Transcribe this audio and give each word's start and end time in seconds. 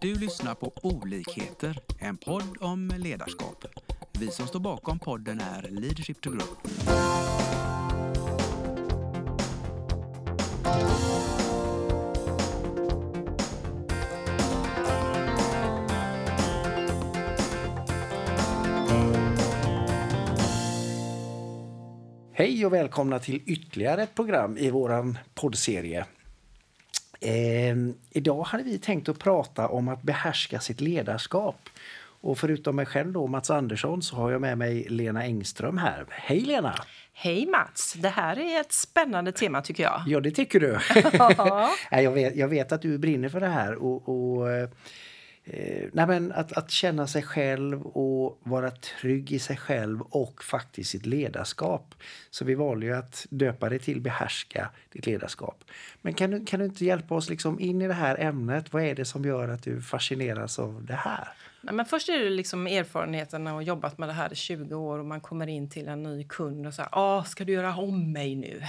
Du 0.00 0.14
lyssnar 0.14 0.54
på 0.54 0.72
Olikheter, 0.82 1.78
en 1.98 2.16
podd 2.16 2.56
om 2.60 2.92
ledarskap. 2.98 3.64
Vi 4.18 4.30
som 4.30 4.46
står 4.46 4.60
bakom 4.60 4.98
podden 4.98 5.40
är 5.40 5.62
Leadership 5.70 6.20
to 6.20 6.30
Grow. 6.30 6.48
Hej 22.32 22.66
och 22.66 22.72
välkomna 22.72 23.18
till 23.18 23.42
ytterligare 23.46 24.02
ett 24.02 24.14
program 24.14 24.58
i 24.58 24.70
vår 24.70 25.16
poddserie. 25.34 26.06
Eh, 27.20 27.76
idag 28.10 28.42
hade 28.42 28.64
vi 28.64 28.78
tänkt 28.78 29.08
att 29.08 29.18
prata 29.18 29.68
om 29.68 29.88
att 29.88 30.02
behärska 30.02 30.60
sitt 30.60 30.80
ledarskap. 30.80 31.68
Och 32.20 32.38
förutom 32.38 32.76
mig 32.76 32.86
själv 32.86 33.12
då, 33.12 33.26
Mats 33.26 33.50
Andersson, 33.50 34.02
så 34.02 34.16
har 34.16 34.30
jag 34.30 34.40
med 34.40 34.58
mig 34.58 34.86
Lena 34.88 35.22
Engström 35.22 35.78
här. 35.78 36.06
Hej 36.10 36.40
Lena! 36.40 36.74
Hej 37.12 37.46
Mats! 37.46 37.92
Det 37.92 38.08
här 38.08 38.38
är 38.38 38.60
ett 38.60 38.72
spännande 38.72 39.32
tema 39.32 39.62
tycker 39.62 39.82
jag. 39.82 40.02
Ja, 40.06 40.20
det 40.20 40.30
tycker 40.30 40.60
du. 40.60 40.78
Jag, 42.02 42.12
vet, 42.12 42.36
jag 42.36 42.48
vet 42.48 42.72
att 42.72 42.82
du 42.82 42.98
brinner 42.98 43.28
för 43.28 43.40
det 43.40 43.48
här. 43.48 43.74
Och, 43.74 44.08
och, 44.08 44.50
eh, 44.50 44.68
Eh, 45.50 45.88
nej, 45.92 46.06
men 46.06 46.32
att, 46.32 46.52
att 46.52 46.70
känna 46.70 47.06
sig 47.06 47.22
själv 47.22 47.82
och 47.82 48.40
vara 48.42 48.70
trygg 48.70 49.32
i 49.32 49.38
sig 49.38 49.56
själv 49.56 50.00
och 50.00 50.44
faktiskt 50.44 50.90
sitt 50.90 51.06
ledarskap. 51.06 51.94
Så 52.30 52.44
vi 52.44 52.54
valde 52.54 52.86
ju 52.86 52.96
att 52.96 53.26
döpa 53.30 53.68
det 53.68 53.78
till 53.78 54.00
behärska 54.00 54.70
ditt 54.92 55.06
ledarskap. 55.06 55.64
Men 56.02 56.14
kan 56.14 56.30
du, 56.30 56.44
kan 56.44 56.60
du 56.60 56.66
inte 56.66 56.84
hjälpa 56.84 57.14
oss 57.14 57.30
liksom 57.30 57.60
in 57.60 57.82
i 57.82 57.88
det 57.88 57.94
här 57.94 58.20
ämnet? 58.20 58.72
Vad 58.72 58.82
är 58.82 58.94
det 58.94 59.04
som 59.04 59.24
gör 59.24 59.48
att 59.48 59.62
du 59.62 59.82
fascineras 59.82 60.58
av 60.58 60.84
det 60.84 60.94
här? 60.94 61.28
Men 61.72 61.86
först 61.86 62.08
är 62.08 62.18
det 62.18 62.30
liksom 62.30 62.66
erfarenheten 62.66 63.46
ha 63.46 63.62
jobbat 63.62 63.98
med 63.98 64.08
det 64.08 64.12
här 64.12 64.32
i 64.32 64.36
20 64.36 64.74
år 64.74 64.98
och 64.98 65.06
man 65.06 65.20
kommer 65.20 65.46
in 65.46 65.70
till 65.70 65.88
en 65.88 66.02
ny 66.02 66.24
kund 66.24 66.66
och 66.66 66.74
säger 66.74 66.88
ah, 66.92 67.24
ska 67.24 67.44
du 67.44 67.52
göra 67.52 67.76
om 67.76 68.12
mig 68.12 68.34
nu? 68.34 68.62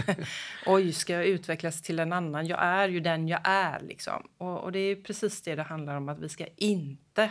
Oj, 0.66 0.92
ska 0.92 1.12
jag 1.12 1.26
utvecklas 1.26 1.82
till 1.82 1.98
en 1.98 2.12
annan? 2.12 2.46
Jag 2.46 2.62
är 2.62 2.88
ju 2.88 3.00
den 3.00 3.28
jag 3.28 3.40
är. 3.44 3.80
Liksom. 3.80 4.28
Och, 4.38 4.60
och 4.60 4.72
det 4.72 4.78
är 4.78 4.96
precis 4.96 5.42
det 5.42 5.54
det 5.54 5.62
handlar 5.62 5.96
om, 5.96 6.08
att 6.08 6.18
vi 6.18 6.28
ska 6.28 6.46
inte 6.56 7.30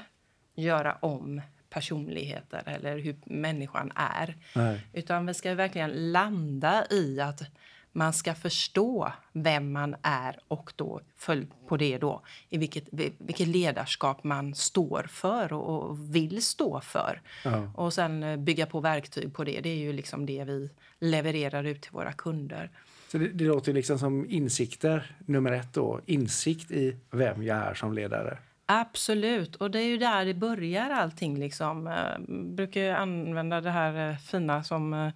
göra 0.55 0.97
om 0.99 1.41
personligheter 1.69 2.63
eller 2.65 2.97
hur 2.97 3.15
människan 3.25 3.91
är. 3.95 4.35
Nej. 4.55 4.87
Utan 4.93 5.25
vi 5.25 5.33
ska 5.33 5.55
verkligen 5.55 6.11
landa 6.11 6.85
i 6.89 7.19
att 7.19 7.41
man 7.93 8.13
ska 8.13 8.35
förstå 8.35 9.11
vem 9.31 9.71
man 9.71 9.95
är 10.01 10.39
och 10.47 10.73
då 10.75 11.01
följ 11.17 11.47
på 11.67 11.77
det 11.77 11.97
då 11.97 12.21
i 12.49 12.57
vilket, 12.57 12.83
vilket 13.17 13.47
ledarskap 13.47 14.23
man 14.23 14.55
står 14.55 15.07
för 15.09 15.53
och, 15.53 15.89
och 15.89 16.15
vill 16.15 16.41
stå 16.41 16.81
för. 16.81 17.21
Ja. 17.43 17.71
Och 17.75 17.93
sen 17.93 18.23
eh, 18.23 18.37
bygga 18.37 18.65
på 18.65 18.79
verktyg 18.79 19.33
på 19.33 19.43
det. 19.43 19.61
Det 19.61 19.69
är 19.69 19.77
ju 19.77 19.93
liksom 19.93 20.25
det 20.25 20.43
vi 20.43 20.69
levererar 20.99 21.63
ut 21.63 21.81
till 21.81 21.91
våra 21.91 22.13
kunder. 22.13 22.69
Så 23.11 23.17
det, 23.17 23.27
det 23.27 23.43
låter 23.43 23.73
liksom 23.73 23.99
som 23.99 24.29
insikter 24.29 25.15
nummer 25.25 25.51
ett 25.51 25.73
då. 25.73 26.01
Insikt 26.05 26.71
i 26.71 26.97
vem 27.11 27.43
jag 27.43 27.57
är 27.57 27.73
som 27.73 27.93
ledare. 27.93 28.37
Absolut, 28.65 29.55
och 29.55 29.71
det 29.71 29.79
är 29.79 29.87
ju 29.87 29.97
där 29.97 30.25
det 30.25 30.33
börjar 30.33 30.89
allting. 30.89 31.39
Liksom. 31.39 31.87
Jag 31.87 32.25
brukar 32.55 32.81
ju 32.81 32.89
använda 32.89 33.61
det 33.61 33.71
här 33.71 34.09
eh, 34.09 34.17
fina 34.17 34.63
som 34.63 34.93
eh, 34.93 35.11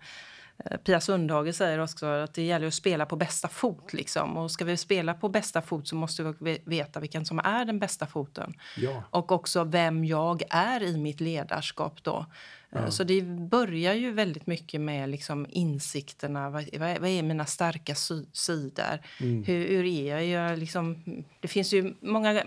Pia 0.84 1.00
Sundhage 1.00 1.56
säger 1.56 1.80
också 1.80 2.06
att 2.06 2.34
det 2.34 2.42
gäller 2.42 2.68
att 2.68 2.74
spela 2.74 3.06
på 3.06 3.16
bästa 3.16 3.48
fot. 3.48 3.94
Liksom. 3.94 4.38
Och 4.38 4.52
ska 4.52 4.66
vi 4.66 4.78
spela 4.78 5.14
på 5.14 5.30
bästa 5.30 5.62
fot 5.62 5.88
så 5.88 5.96
måste 5.96 6.34
vi 6.40 6.62
veta 6.66 7.00
vilken 7.00 7.26
som 7.26 7.40
är 7.40 7.66
den 7.66 7.80
bästa 7.80 8.06
foten. 8.06 8.54
Ja. 8.78 9.04
Och 9.10 9.32
också 9.32 9.64
vem 9.64 10.06
jag 10.06 10.44
är 10.50 10.84
i 10.84 10.98
mitt 10.98 11.20
ledarskap 11.20 12.04
då. 12.04 12.26
Ja. 12.70 12.92
Så 12.92 13.04
det 13.04 13.22
börjar 13.22 13.94
ju 13.94 14.12
väldigt 14.12 14.48
mycket 14.48 14.82
med 14.82 15.10
liksom 15.10 15.46
insikterna. 15.50 16.50
Vad, 16.50 16.78
vad 16.78 17.10
är 17.10 17.23
mina 17.23 17.46
starka 17.46 17.96
sidor? 18.34 19.00
Mm. 19.22 19.44
Hur, 19.44 19.67
hur 19.67 19.86
är 19.86 20.16
jag? 20.16 20.26
jag 20.26 20.60
liksom, 20.60 21.04
det 21.40 21.48
finns 21.48 21.73
ju 21.73 21.94
många 22.00 22.44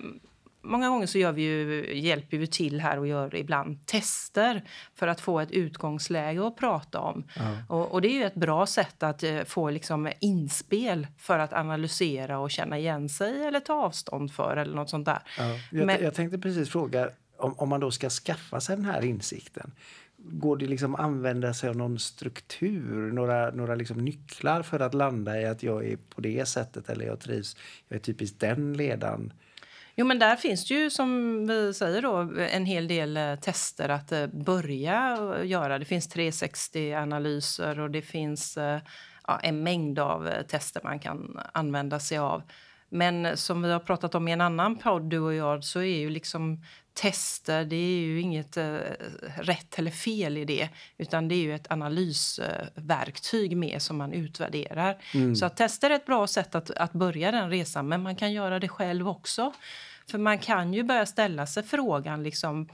Många 0.63 0.89
gånger 0.89 1.07
så 1.07 1.19
gör 1.19 1.33
vi 1.33 1.43
ju, 1.43 1.95
hjälper 1.99 2.37
vi 2.39 2.47
till 2.47 2.81
här 2.81 2.99
och 2.99 3.07
gör 3.07 3.35
ibland 3.35 3.87
tester 3.87 4.63
för 4.95 5.07
att 5.09 5.21
få 5.21 5.41
ett 5.41 5.51
utgångsläge 5.51 6.47
att 6.47 6.57
prata 6.57 7.01
om. 7.01 7.25
Ja. 7.37 7.57
Och, 7.69 7.93
och 7.93 8.03
det 8.03 8.09
är 8.09 8.13
ju 8.19 8.25
ett 8.25 8.35
bra 8.35 8.67
sätt 8.67 9.03
att 9.03 9.23
eh, 9.23 9.45
få 9.45 9.71
liksom 9.71 10.13
inspel 10.21 11.07
för 11.19 11.39
att 11.39 11.53
analysera 11.53 12.39
och 12.39 12.51
känna 12.51 12.79
igen 12.79 13.09
sig 13.09 13.47
eller 13.47 13.61
ta 13.61 13.75
avstånd 13.75 14.33
för 14.33 14.57
eller 14.57 14.75
något 14.75 14.91
sånt 14.91 15.07
där. 15.07 15.19
Ja, 15.39 15.45
jag, 15.73 15.87
Men- 15.87 16.03
jag 16.03 16.15
tänkte 16.15 16.39
precis 16.39 16.71
fråga 16.71 17.11
om, 17.37 17.55
om 17.59 17.69
man 17.69 17.81
då 17.81 17.91
ska 17.91 18.11
skaffa 18.11 18.61
sig 18.61 18.77
den 18.77 18.85
här 18.85 19.05
insikten. 19.05 19.73
Går 20.17 20.57
det 20.57 20.67
liksom 20.67 20.95
att 20.95 21.01
använda 21.01 21.55
sig 21.55 21.69
av 21.71 21.77
någon 21.77 21.99
struktur, 21.99 23.13
några, 23.13 23.51
några 23.51 23.75
liksom 23.75 23.99
nycklar 24.05 24.63
för 24.63 24.81
att 24.81 24.95
landa 24.95 25.41
i 25.41 25.45
att 25.47 25.63
jag 25.63 25.87
är 25.87 25.97
på 25.97 26.21
det 26.21 26.49
sättet 26.49 26.89
eller 26.91 27.07
jag 27.07 27.21
trivs, 27.21 27.57
jag 27.89 27.97
är 27.97 28.01
typiskt 28.01 28.41
den 28.41 28.73
ledaren. 28.77 29.33
Jo, 29.95 30.07
men 30.07 30.19
där 30.19 30.37
finns 30.37 30.69
det 30.69 30.75
ju 30.75 30.91
som 30.91 31.47
vi 31.47 31.75
säger 31.75 32.03
då 32.03 32.17
en 32.51 32.67
hel 32.67 32.89
del 32.89 33.17
eh, 33.17 33.35
tester 33.35 33.89
att 33.89 34.13
eh, 34.13 34.27
börja 34.27 35.19
eh, 35.39 35.47
göra. 35.47 35.79
Det 35.79 35.85
finns 35.85 36.15
360-analyser 36.15 37.81
och 37.81 37.91
det 37.91 38.03
finns 38.03 38.59
ja, 39.27 39.39
en 39.43 39.63
mängd 39.63 39.99
av 39.99 40.31
tester 40.49 40.81
man 40.85 40.99
kan 40.99 41.41
använda 41.53 42.01
sig 42.01 42.19
av. 42.19 42.43
Men 42.89 43.37
som 43.37 43.63
vi 43.63 43.73
har 43.73 43.81
pratat 43.81 44.15
om 44.15 44.29
i 44.29 44.33
en 44.33 44.41
annan 44.41 44.77
podd, 44.77 45.11
du 45.11 45.19
och 45.19 45.35
jag, 45.35 45.65
så 45.65 45.81
är 45.81 45.99
ju 45.99 46.11
liksom 46.11 46.65
tester, 46.95 47.65
det 47.65 47.77
är 47.77 48.01
ju 48.01 48.21
inget 48.21 48.57
eh, 48.57 48.79
rätt 49.37 49.79
eller 49.79 49.91
fel 49.91 50.37
i 50.37 50.45
det, 50.45 50.69
utan 50.99 51.29
det 51.29 51.35
är 51.35 51.43
ju 51.43 51.55
ett 51.55 51.71
analysverktyg 51.71 53.57
med 53.57 53.83
som 53.83 53.97
man 53.97 54.13
utvärderar. 54.13 54.97
Så 55.35 55.47
att 55.47 55.57
tester 55.57 55.91
är 55.91 55.95
ett 55.95 56.07
bra 56.07 56.27
sätt 56.27 56.55
att, 56.55 56.71
att 56.71 56.93
börja 56.93 57.31
den 57.31 57.51
resan, 57.51 57.89
men 57.89 58.03
man 58.03 58.17
kan 58.17 58.33
göra 58.33 58.59
det 58.59 58.69
själv 58.69 59.09
också. 59.09 59.53
För 60.11 60.19
man 60.19 60.39
kan 60.39 60.75
ju 60.75 60.83
börja 60.83 61.07
ställa 61.07 61.47
sig 61.47 61.63
frågan 61.63 62.23
liksom 62.23 62.69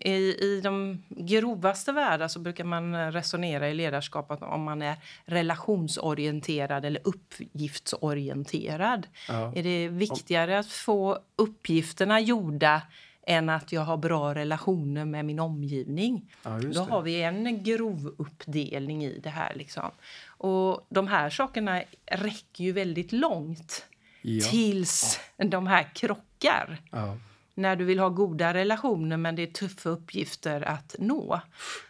i, 0.00 0.14
I 0.44 0.60
de 0.64 1.02
grovaste 1.08 1.92
världar 1.92 2.28
så 2.28 2.38
brukar 2.38 2.64
man 2.64 3.12
resonera 3.12 3.68
i 3.68 3.74
ledarskap 3.74 4.30
att 4.30 4.42
om 4.42 4.62
man 4.62 4.82
är 4.82 4.96
relationsorienterad 5.24 6.84
eller 6.84 7.00
uppgiftsorienterad. 7.04 9.06
Ja. 9.28 9.52
Är 9.56 9.62
det 9.62 9.88
viktigare 9.88 10.58
att 10.58 10.72
få 10.72 11.18
uppgifterna 11.36 12.20
gjorda 12.20 12.82
än 13.26 13.48
att 13.48 13.72
jag 13.72 13.80
har 13.80 13.96
bra 13.96 14.34
relationer 14.34 15.04
med 15.04 15.24
min 15.24 15.40
omgivning? 15.40 16.32
Ja, 16.42 16.60
Då 16.74 16.80
har 16.80 17.02
vi 17.02 17.22
en 17.22 17.64
grov 17.64 18.14
uppdelning 18.18 19.04
i 19.04 19.18
det 19.22 19.30
här. 19.30 19.52
Liksom. 19.54 19.90
Och 20.26 20.86
de 20.88 21.08
här 21.08 21.30
sakerna 21.30 21.82
räcker 22.06 22.64
ju 22.64 22.72
väldigt 22.72 23.12
långt 23.12 23.86
Ja. 24.22 24.44
tills 24.50 25.20
de 25.36 25.66
här 25.66 25.82
krockar 25.94 26.82
Ja. 26.90 27.16
När 27.54 27.76
du 27.76 27.84
vill 27.84 27.98
ha 27.98 28.08
goda 28.08 28.54
relationer 28.54 29.16
men 29.16 29.36
det 29.36 29.42
är 29.42 29.46
tuffa 29.46 29.88
uppgifter 29.88 30.62
att 30.62 30.96
nå. 30.98 31.40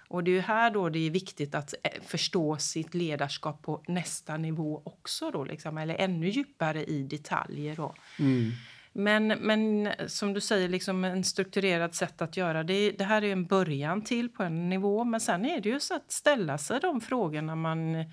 Och 0.08 0.24
det 0.24 0.30
är 0.30 0.34
ju 0.34 0.40
här 0.40 0.70
då 0.70 0.88
det 0.88 0.98
är 0.98 1.10
viktigt 1.10 1.54
att 1.54 1.74
eh, 1.82 2.02
förstå 2.06 2.56
sitt 2.56 2.94
ledarskap 2.94 3.62
på 3.62 3.82
nästa 3.88 4.36
nivå 4.36 4.82
också 4.84 5.30
då, 5.30 5.44
liksom, 5.44 5.78
eller 5.78 5.94
ännu 5.94 6.28
djupare 6.28 6.84
i 6.84 7.02
detaljer. 7.02 7.76
Då. 7.76 7.94
Mm. 8.18 8.52
Men, 8.92 9.26
men 9.26 9.88
som 10.06 10.32
du 10.32 10.40
säger, 10.40 10.68
liksom 10.68 11.04
en 11.04 11.24
strukturerad 11.24 11.94
sätt 11.94 12.22
att 12.22 12.36
göra 12.36 12.62
det. 12.62 12.90
Det 12.90 13.04
här 13.04 13.24
är 13.24 13.32
en 13.32 13.46
början 13.46 14.02
till 14.02 14.28
på 14.28 14.42
en 14.42 14.68
nivå, 14.68 15.04
men 15.04 15.20
sen 15.20 15.44
är 15.44 15.60
det 15.60 15.68
ju 15.68 15.80
så 15.80 15.94
att 15.94 16.12
ställa 16.12 16.58
sig 16.58 16.80
de 16.80 17.00
frågorna 17.00 17.56
man, 17.56 18.04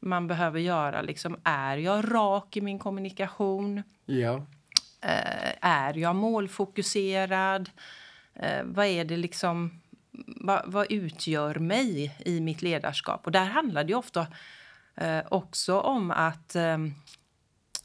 man 0.00 0.26
behöver 0.26 0.60
göra. 0.60 1.02
Liksom, 1.02 1.40
är 1.44 1.76
jag 1.76 2.14
rak 2.14 2.56
i 2.56 2.60
min 2.60 2.78
kommunikation? 2.78 3.82
Ja. 4.06 4.46
Eh, 5.00 5.52
är 5.60 5.98
jag 5.98 6.16
målfokuserad? 6.16 7.70
Eh, 8.34 8.62
vad 8.64 8.86
är 8.86 9.04
det 9.04 9.16
liksom... 9.16 9.80
Vad, 10.26 10.62
vad 10.66 10.92
utgör 10.92 11.54
mig 11.54 12.16
i 12.24 12.40
mitt 12.40 12.62
ledarskap? 12.62 13.26
Och 13.26 13.32
där 13.32 13.44
handlar 13.44 13.84
det 13.84 13.94
ofta 13.94 14.26
eh, 14.94 15.20
också 15.28 15.80
om 15.80 16.10
att 16.10 16.54
eh, 16.54 16.78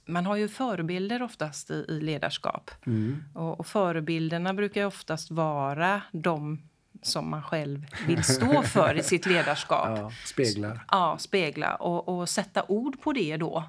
man 0.05 0.25
har 0.25 0.35
ju 0.35 0.47
förebilder 0.47 1.21
oftast 1.21 1.71
i, 1.71 1.85
i 1.89 2.01
ledarskap. 2.01 2.71
Mm. 2.85 3.23
Och, 3.33 3.59
och 3.59 3.67
förebilderna 3.67 4.53
brukar 4.53 4.85
oftast 4.85 5.31
vara 5.31 6.01
de 6.11 6.61
som 7.01 7.29
man 7.29 7.43
själv 7.43 7.85
vill 8.07 8.23
stå 8.23 8.63
för 8.63 8.97
i 8.97 9.03
sitt 9.03 9.25
ledarskap. 9.25 9.97
ja. 9.97 10.11
Speglar. 10.25 10.85
Ja, 10.91 11.17
spegla 11.19 11.75
och, 11.75 12.19
och 12.19 12.29
sätta 12.29 12.63
ord 12.67 13.01
på 13.01 13.13
det 13.13 13.37
då. 13.37 13.63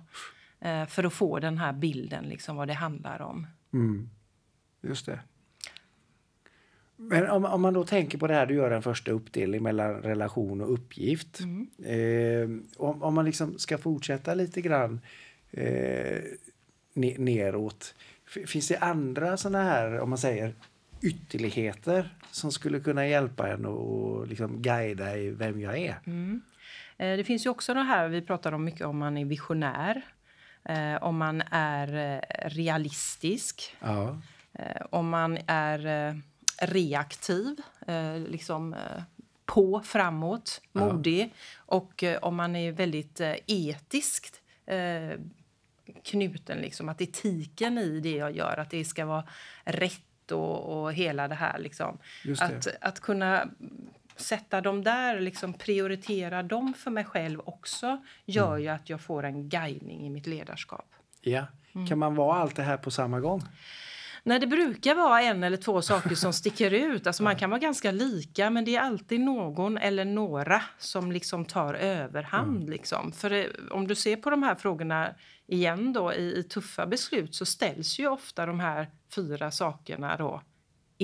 Eh, 0.64 0.86
för 0.86 1.04
att 1.04 1.12
få 1.12 1.38
den 1.38 1.58
här 1.58 1.72
bilden, 1.72 2.24
liksom 2.24 2.56
vad 2.56 2.68
det 2.68 2.74
handlar 2.74 3.22
om. 3.22 3.46
Mm. 3.72 4.10
Just 4.82 5.06
det. 5.06 5.20
Men 6.96 7.30
om, 7.30 7.44
om 7.44 7.62
man 7.62 7.74
då 7.74 7.84
tänker 7.84 8.18
på 8.18 8.26
det 8.26 8.34
här, 8.34 8.46
du 8.46 8.54
gör 8.54 8.70
en 8.70 8.82
första 8.82 9.10
uppdelning 9.12 9.62
mellan 9.62 9.94
relation 9.94 10.60
och 10.60 10.72
uppgift. 10.72 11.40
Eh, 11.84 12.48
om, 12.76 13.02
om 13.02 13.14
man 13.14 13.24
liksom 13.24 13.58
ska 13.58 13.78
fortsätta 13.78 14.34
lite 14.34 14.60
grann 14.60 15.00
eh, 15.50 16.22
ne- 16.94 17.18
neråt. 17.18 17.94
Finns 18.46 18.68
det 18.68 18.76
andra 18.78 19.36
såna 19.36 19.62
här, 19.62 20.00
om 20.00 20.08
man 20.10 20.18
säger 20.18 20.54
ytterligheter 21.02 22.16
som 22.30 22.52
skulle 22.52 22.80
kunna 22.80 23.06
hjälpa 23.06 23.48
en 23.52 23.66
och 23.66 24.26
liksom 24.26 24.62
guida 24.62 25.16
i 25.16 25.30
vem 25.30 25.60
jag 25.60 25.78
är? 25.78 25.94
Eh, 26.98 27.16
Det 27.16 27.24
finns 27.24 27.46
ju 27.46 27.50
också 27.50 27.74
det 27.74 27.82
här 27.82 28.08
vi 28.08 28.22
pratar 28.22 28.52
om 28.52 28.64
mycket 28.64 28.86
om 28.86 28.98
man 28.98 29.16
är 29.18 29.24
visionär, 29.24 30.02
eh, 30.64 31.02
om 31.02 31.16
man 31.18 31.42
är 31.50 32.14
eh, 32.14 32.48
realistisk, 32.48 33.76
Ja. 33.80 34.18
eh, 34.52 34.82
om 34.90 35.08
man 35.08 35.38
är 35.46 36.08
eh, 36.08 36.14
reaktiv, 36.66 37.56
eh, 37.86 38.18
liksom 38.18 38.76
på, 39.46 39.80
framåt, 39.84 40.60
modig 40.72 41.34
och 41.56 42.02
eh, 42.02 42.18
om 42.18 42.36
man 42.36 42.56
är 42.56 42.72
väldigt 42.72 43.20
etiskt 43.46 44.38
knuten, 46.04 46.58
liksom, 46.58 46.88
att 46.88 47.00
etiken 47.00 47.78
i 47.78 48.00
det 48.00 48.16
jag 48.16 48.36
gör, 48.36 48.56
att 48.56 48.70
det 48.70 48.84
ska 48.84 49.04
vara 49.06 49.24
rätt 49.64 50.30
och, 50.32 50.82
och 50.82 50.92
hela 50.92 51.28
det 51.28 51.34
här. 51.34 51.58
Liksom. 51.58 51.98
Det. 52.24 52.40
Att, 52.42 52.66
att 52.80 53.00
kunna 53.00 53.48
sätta 54.16 54.60
dem 54.60 54.84
där, 54.84 55.20
liksom 55.20 55.52
prioritera 55.52 56.42
dem 56.42 56.74
för 56.74 56.90
mig 56.90 57.04
själv 57.04 57.40
också 57.44 58.02
gör 58.24 58.56
ju 58.56 58.68
att 58.68 58.90
jag 58.90 59.00
får 59.00 59.22
en 59.22 59.48
guidning 59.48 60.06
i 60.06 60.10
mitt 60.10 60.26
ledarskap. 60.26 60.94
ja. 61.74 61.86
Kan 61.88 61.98
man 61.98 62.14
vara 62.14 62.38
allt 62.38 62.56
det 62.56 62.62
här 62.62 62.76
på 62.76 62.90
samma 62.90 63.20
gång? 63.20 63.42
Nej, 64.24 64.40
det 64.40 64.46
brukar 64.46 64.94
vara 64.94 65.22
en 65.22 65.44
eller 65.44 65.56
två 65.56 65.82
saker 65.82 66.14
som 66.14 66.32
sticker 66.32 66.70
ut. 66.70 67.06
Alltså 67.06 67.22
man 67.22 67.36
kan 67.36 67.50
vara 67.50 67.60
ganska 67.60 67.90
lika, 67.90 68.50
men 68.50 68.64
det 68.64 68.76
är 68.76 68.80
alltid 68.80 69.20
någon 69.20 69.78
eller 69.78 70.04
några 70.04 70.62
som 70.78 71.12
liksom 71.12 71.44
tar 71.44 71.74
överhand. 71.74 72.70
Liksom. 72.70 73.12
För 73.12 73.30
det, 73.30 73.50
om 73.70 73.88
du 73.88 73.94
ser 73.94 74.16
på 74.16 74.30
de 74.30 74.42
här 74.42 74.54
frågorna 74.54 75.14
igen 75.46 75.92
då, 75.92 76.12
i, 76.12 76.38
i 76.38 76.42
tuffa 76.42 76.86
beslut 76.86 77.34
så 77.34 77.46
ställs 77.46 77.98
ju 77.98 78.08
ofta 78.08 78.46
de 78.46 78.60
här 78.60 78.90
fyra 79.14 79.50
sakerna 79.50 80.16
då 80.16 80.42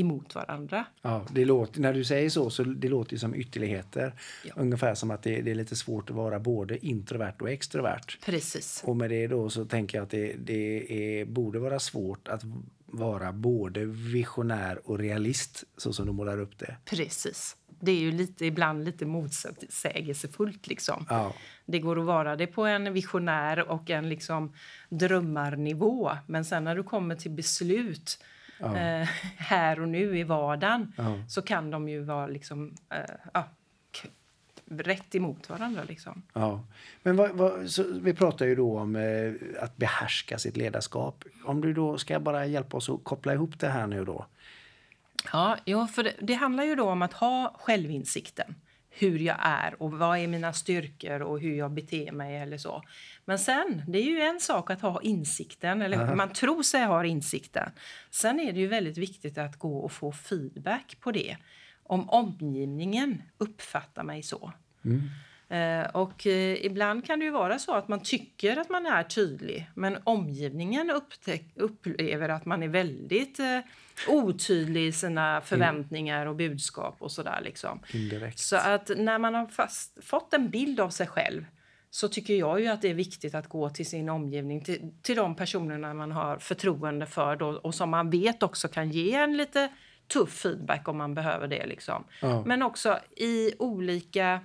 emot 0.01 0.35
varandra. 0.35 0.85
Ja, 1.03 1.27
det 1.31 1.45
låter, 1.45 1.81
när 1.81 1.93
du 1.93 2.05
säger 2.05 2.31
så, 2.31 2.51
så 2.51 2.63
det 2.63 2.89
låter 2.89 3.17
som 3.17 3.35
ytterligheter. 3.35 4.15
Ja. 4.45 4.53
Ungefär 4.57 4.95
som 4.95 5.11
att 5.11 5.23
det, 5.23 5.43
det 5.43 5.51
är 5.51 5.55
lite 5.55 5.77
svårt 5.77 6.11
att 6.11 6.17
vara 6.17 6.39
både 6.39 6.87
introvert 6.87 7.35
och 7.41 7.51
extrovert. 7.51 8.19
Precis. 8.25 8.83
Och 8.87 8.97
med 8.97 9.11
det 9.11 9.27
då 9.27 9.51
så 9.51 9.65
tänker 9.65 9.99
jag 9.99 10.03
att 10.03 10.11
det, 10.11 10.33
det 10.39 11.21
är, 11.21 11.25
borde 11.25 11.59
vara 11.59 11.79
svårt 11.79 12.29
att 12.29 12.43
vara 12.87 13.33
både 13.33 13.85
visionär 13.85 14.81
och 14.85 14.99
realist 14.99 15.65
så 15.77 15.93
som 15.93 16.07
du 16.07 16.13
målar 16.13 16.41
upp 16.41 16.59
det. 16.59 16.77
Precis. 16.85 17.57
Det 17.81 17.93
är 17.93 18.01
ju 18.01 18.13
lite, 18.13 18.47
ibland 18.47 18.85
lite 18.85 19.07
motsägelsefullt. 19.07 20.67
Liksom. 20.67 21.07
Ja, 21.09 21.35
Det 21.67 21.79
går 21.79 21.99
att 21.99 22.05
vara 22.07 22.37
det 22.37 22.47
på 22.47 22.65
en 22.65 22.93
visionär 22.93 23.71
och 23.71 23.91
en 23.91 24.09
liksom 24.09 24.53
drömmarnivå. 24.89 26.11
Men 26.27 26.45
sen 26.45 26.65
när 26.65 26.77
du 26.77 26.83
kommer 26.83 27.17
till 27.17 27.31
beslut 27.31 28.19
eh, 28.61 29.09
här 29.37 29.81
och 29.81 29.89
nu 29.89 30.19
i 30.19 30.23
vardagen 30.25 30.93
Ja. 30.97 31.19
så 31.29 31.43
kan 31.43 31.71
de 31.71 31.89
ju 31.89 32.01
vara 32.03 32.27
liksom, 32.27 32.75
eh, 32.91 33.43
rätt 34.71 35.15
emot 35.15 35.51
varandra. 35.51 35.83
Liksom. 35.89 36.23
ja. 36.33 36.65
Men 37.03 37.17
vad, 37.17 37.31
vad, 37.31 37.69
vi 38.03 38.15
pratar 38.15 38.47
ju 38.47 38.55
då 38.55 38.79
om 38.79 38.97
eh, 38.97 39.33
att 39.61 39.77
behärska 39.77 40.39
sitt 40.39 40.57
ledarskap. 40.57 41.25
Om 41.45 41.61
du 41.61 41.73
då 41.73 41.99
ska 41.99 42.21
bara 42.21 42.47
hjälpa 42.47 42.77
oss 42.77 42.91
att 42.91 43.05
koppla 43.05 43.33
ihop 43.33 43.59
det 43.59 43.69
här 43.69 43.87
nu 43.87 44.05
då. 44.05 44.27
Ja, 45.33 45.57
ja 45.65 45.87
för 45.87 46.03
det, 46.03 46.15
det 46.21 46.35
handlar 46.35 46.65
ju 46.65 46.75
då 46.75 46.91
om 46.91 47.03
att 47.03 47.13
ha 47.13 47.57
självinsikten. 47.59 48.55
Hur 48.99 49.19
jag 49.19 49.37
är 49.41 49.83
och 49.83 49.93
vad 49.93 50.19
är 50.19 50.27
mina 50.27 50.53
styrkor 50.53 51.23
och 51.23 51.41
hur 51.41 51.55
jag 51.55 51.71
beter 51.71 52.13
mig 52.13 52.37
eller 52.37 52.59
så. 52.59 52.83
Men 53.25 53.39
sen, 53.39 53.83
det 53.89 53.99
är 53.99 54.05
ju 54.05 54.21
en 54.21 54.41
sak 54.41 54.71
att 54.71 54.81
ha 54.81 55.03
insikten, 55.03 55.83
eller 55.83 56.15
man 56.15 56.33
tror 56.33 56.63
sig 56.63 56.85
ha 56.85 57.05
insikten. 57.05 57.71
Sen 58.11 58.41
är 58.41 58.53
det 58.53 58.61
ju 58.61 58.67
väldigt 58.67 58.99
viktigt 58.99 59.39
att 59.39 59.59
gå 59.59 59.79
och 59.79 59.93
få 59.93 60.13
feedback 60.13 60.97
på 61.01 61.13
det. 61.13 61.37
Om 61.83 62.11
omgivningen 62.11 63.23
uppfattar 63.39 64.03
mig 64.03 64.23
så. 64.23 64.53
Eh, 64.85 64.91
och 65.93 66.27
eh, 66.27 66.65
ibland 66.65 67.07
kan 67.07 67.19
det 67.19 67.25
ju 67.25 67.31
vara 67.31 67.59
så 67.59 67.75
att 67.75 67.89
man 67.89 68.03
tycker 68.03 68.57
att 68.57 68.71
man 68.71 68.87
är 68.87 69.03
tydlig 69.03 69.71
men 69.75 69.99
omgivningen 70.05 71.01
upplever 71.55 72.29
att 72.29 72.45
man 72.45 72.63
är 72.63 72.69
väldigt 72.69 73.39
eh, 73.39 73.59
otydlig 74.09 74.87
i 74.87 74.93
sina 74.93 75.41
förväntningar 75.41 76.27
och 76.27 76.37
budskap 76.37 76.97
och 76.99 77.13
sådär 77.13 77.41
liksom. 77.45 77.81
Indirekt. 77.93 78.39
Så 78.39 78.57
att 78.57 78.91
när 78.97 79.19
man 79.19 79.35
har 79.35 79.47
fast, 79.47 80.05
fått 80.05 80.35
en 80.35 80.51
bild 80.51 80.81
av 80.81 80.91
sig 80.91 81.07
själv 81.07 81.45
så 81.91 82.09
tycker 82.09 82.35
jag 82.35 82.61
ju 82.61 82.67
att 82.67 82.83
det 82.83 82.89
är 82.89 82.95
viktigt 82.95 83.35
att 83.35 83.49
gå 83.49 83.71
till 83.71 83.87
sin 83.87 84.09
omgivning, 84.09 84.65
till, 84.65 84.93
till 85.03 85.17
de 85.17 85.37
personerna 85.37 85.95
man 85.95 86.13
har 86.13 86.39
förtroende 86.39 87.07
för 87.07 87.37
då, 87.37 87.49
och 87.49 87.75
som 87.75 87.91
man 87.91 88.11
vet 88.11 88.43
också 88.43 88.69
kan 88.69 88.91
ge 88.91 89.15
en 89.15 89.37
lite 89.37 89.69
tuff 90.07 90.31
feedback 90.31 90.89
om 90.89 90.99
man 90.99 91.15
behöver 91.15 91.49
det. 91.49 91.67
Liksom. 91.67 92.05
Ja. 92.23 92.45
Men 92.47 92.63
också 92.63 92.99
i 93.17 93.53
olika 93.59 94.41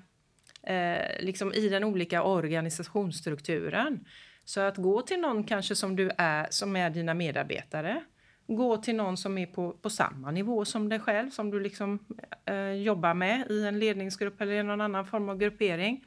eh, 0.64 1.24
liksom 1.24 1.54
i 1.54 1.70
den 1.70 1.84
olika 1.84 2.24
organisationsstrukturen. 2.24 4.06
Så 4.46 4.62
att 4.62 4.78
gå 4.78 5.02
till 5.02 5.20
någon 5.20 5.44
kanske 5.44 5.76
som 5.76 5.96
du 5.96 6.12
är, 6.18 6.48
som 6.50 6.76
är 6.76 6.90
dina 6.90 7.14
medarbetare. 7.14 8.04
Gå 8.48 8.78
till 8.78 8.96
någon 8.96 9.18
som 9.18 9.38
är 9.38 9.46
på, 9.46 9.72
på 9.72 9.90
samma 9.90 10.32
nivå 10.32 10.66
som 10.66 10.90
dig 10.90 11.00
själv, 11.00 11.30
som 11.30 11.52
du 11.52 11.60
liksom, 11.60 12.00
eh, 12.46 12.72
jobbar 12.72 13.14
med 13.14 13.52
i 13.52 13.66
en 13.66 13.80
ledningsgrupp 13.80 14.42
eller 14.42 14.54
i 14.54 14.64
någon 14.64 14.82
annan 14.82 15.06
form 15.06 15.30
av 15.30 15.38
gruppering. 15.38 16.06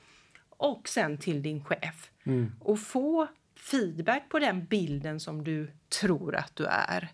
Och 0.48 0.88
sen 0.88 1.18
till 1.18 1.42
din 1.42 1.64
chef. 1.64 2.10
Och 2.60 2.80
få 2.80 3.26
feedback 3.56 4.28
på 4.28 4.38
den 4.38 4.64
bilden 4.64 5.20
som 5.20 5.44
du 5.44 5.70
tror 6.00 6.36
att 6.36 6.56
du 6.56 6.64
är. 6.66 7.08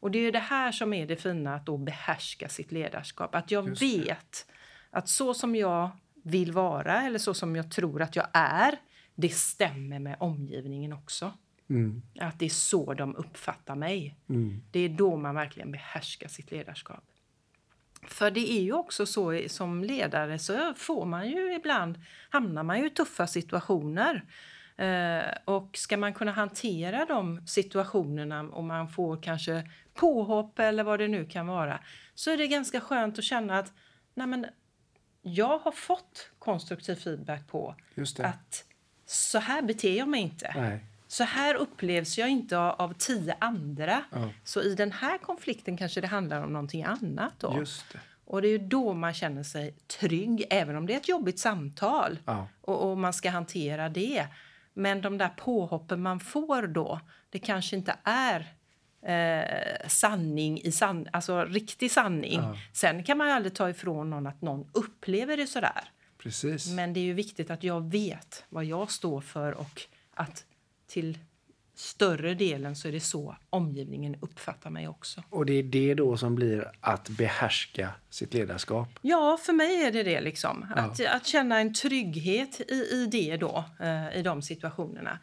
Och 0.00 0.10
det 0.10 0.18
är 0.18 0.32
det 0.32 0.38
här 0.38 0.72
som 0.72 0.92
är 0.92 1.06
det 1.06 1.16
fina, 1.16 1.54
att 1.54 1.66
då 1.66 1.76
behärska 1.76 2.48
sitt 2.48 2.72
ledarskap. 2.72 3.34
Att 3.34 3.50
jag 3.50 3.78
vet 3.80 4.46
att 4.90 5.08
så 5.08 5.34
som 5.34 5.56
jag 5.56 5.90
vill 6.22 6.52
vara 6.52 7.02
eller 7.02 7.18
så 7.18 7.34
som 7.34 7.56
jag 7.56 7.70
tror 7.70 8.02
att 8.02 8.16
jag 8.16 8.26
är, 8.32 8.78
det 9.14 9.28
stämmer 9.28 9.98
med 9.98 10.16
omgivningen 10.20 10.92
också. 10.92 11.32
Mm. 11.70 12.02
Att 12.20 12.38
det 12.38 12.44
är 12.44 12.50
så 12.50 12.94
de 12.94 13.16
uppfattar 13.16 13.74
mig. 13.74 14.16
Mm. 14.28 14.62
Det 14.70 14.80
är 14.80 14.88
då 14.88 15.16
man 15.16 15.34
verkligen 15.34 15.72
behärskar 15.72 16.28
sitt 16.28 16.50
ledarskap. 16.50 17.04
För 18.06 18.30
det 18.30 18.52
är 18.52 18.62
ju 18.62 18.72
också 18.72 19.06
så 19.06 19.40
som 19.46 19.84
ledare 19.84 20.38
så 20.38 20.74
får 20.76 21.06
man 21.06 21.30
ju 21.30 21.54
ibland, 21.54 22.00
hamnar 22.30 22.62
man 22.62 22.78
ju 22.78 22.86
i 22.86 22.90
tuffa 22.90 23.26
situationer. 23.26 24.24
Eh, 24.76 25.32
och 25.44 25.76
ska 25.76 25.96
man 25.96 26.14
kunna 26.14 26.32
hantera 26.32 27.04
de 27.04 27.46
situationerna 27.46 28.40
och 28.42 28.64
man 28.64 28.88
får 28.88 29.22
kanske 29.22 29.70
påhopp 29.94 30.58
eller 30.58 30.84
vad 30.84 30.98
det 30.98 31.08
nu 31.08 31.24
kan 31.24 31.46
vara 31.46 31.80
så 32.14 32.30
är 32.30 32.36
det 32.36 32.46
ganska 32.46 32.80
skönt 32.80 33.18
att 33.18 33.24
känna 33.24 33.58
att 33.58 33.72
nej 34.14 34.26
men, 34.26 34.46
jag 35.22 35.58
har 35.58 35.72
fått 35.72 36.30
konstruktiv 36.38 36.94
feedback 36.94 37.46
på 37.46 37.74
att 38.18 38.64
så 39.06 39.38
här 39.38 39.62
beter 39.62 39.98
jag 39.98 40.08
mig 40.08 40.20
inte. 40.20 40.52
Nej. 40.56 40.84
Så 41.08 41.24
här 41.24 41.54
upplevs 41.54 42.18
jag 42.18 42.28
inte 42.28 42.58
av, 42.58 42.94
tio 42.98 43.36
andra. 43.38 44.04
Ja. 44.12 44.28
Så 44.44 44.62
i 44.62 44.74
den 44.74 44.92
här 44.92 45.18
konflikten 45.18 45.76
kanske 45.76 46.00
det 46.00 46.06
handlar 46.06 46.44
om 46.44 46.52
någonting 46.52 46.84
annat. 46.84 47.32
Då. 47.38 47.54
Just 47.58 47.92
det. 47.92 48.00
Och 48.24 48.42
det 48.42 48.48
är 48.48 48.58
då 48.58 48.92
man 48.94 49.14
känner 49.14 49.42
sig 49.42 49.74
trygg, 49.86 50.44
även 50.50 50.76
om 50.76 50.86
det 50.86 50.92
är 50.92 50.96
ett 50.96 51.08
jobbigt 51.08 51.38
samtal 51.38 52.18
Ja. 52.24 52.48
och, 52.60 52.90
och 52.90 52.98
man 52.98 53.12
ska 53.12 53.30
hantera 53.30 53.88
det. 53.88 54.26
Men 54.74 55.00
de 55.00 55.18
där 55.18 55.28
påhoppen 55.28 56.02
man 56.02 56.20
får 56.20 56.66
då, 56.66 57.00
det 57.30 57.38
kanske 57.38 57.76
inte 57.76 57.96
är 58.04 58.54
eh, 59.02 59.88
sanning 59.88 60.60
i 60.60 60.72
san, 60.72 61.08
alltså 61.12 61.44
riktig 61.44 61.90
sanning. 61.90 62.40
Ja. 62.40 62.56
Sen 62.72 63.04
kan 63.04 63.18
man 63.18 63.26
ju 63.26 63.32
aldrig 63.32 63.54
ta 63.54 63.70
ifrån 63.70 64.10
någon 64.10 64.26
att 64.26 64.42
någon 64.42 64.70
upplever 64.72 65.36
det 65.36 65.46
sådär. 65.46 65.90
Precis. 66.18 66.70
Men 66.70 66.92
det 66.92 67.00
är 67.00 67.04
ju 67.04 67.14
viktigt 67.14 67.50
att 67.50 67.64
jag 67.64 67.90
vet 67.90 68.44
vad 68.48 68.64
jag 68.64 68.90
står 68.90 69.20
för 69.20 69.52
och 69.52 69.82
att 70.14 70.44
till 70.86 71.18
större 71.74 72.34
delen 72.34 72.76
så 72.76 72.88
är 72.88 72.92
det 72.92 73.00
så 73.00 73.36
omgivningen 73.50 74.16
uppfattar 74.20 74.70
mig 74.70 74.88
också. 74.88 75.22
Och 75.30 75.46
det 75.46 75.52
är 75.52 75.62
det 75.62 75.94
då 75.94 76.16
som 76.16 76.34
blir 76.34 76.70
att 76.80 77.08
behärska 77.08 77.90
sitt 78.10 78.34
ledarskap. 78.34 78.88
Ja, 79.02 79.38
för 79.42 79.52
mig 79.52 79.84
är 79.84 79.92
det 79.92 80.02
det. 80.02 80.20
liksom. 80.20 80.66
Att, 80.76 81.06
att 81.06 81.26
känna 81.26 81.60
en 81.60 81.74
trygghet 81.74 82.60
i, 82.60 82.74
i 82.74 83.08
det 83.12 83.36
då, 83.36 83.64
eh, 83.80 84.16
i 84.16 84.22
de 84.22 84.42
situationerna. 84.42 85.18